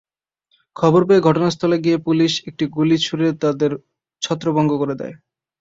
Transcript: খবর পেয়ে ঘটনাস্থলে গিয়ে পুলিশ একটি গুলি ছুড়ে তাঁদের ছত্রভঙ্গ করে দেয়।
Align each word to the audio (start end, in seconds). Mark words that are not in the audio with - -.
খবর 0.75 1.01
পেয়ে 1.07 1.25
ঘটনাস্থলে 1.27 1.77
গিয়ে 1.85 1.97
পুলিশ 2.07 2.31
একটি 2.49 2.65
গুলি 2.75 2.97
ছুড়ে 2.97 3.27
তাঁদের 3.41 3.71
ছত্রভঙ্গ 4.21 4.71
করে 4.81 4.95
দেয়। 4.95 5.15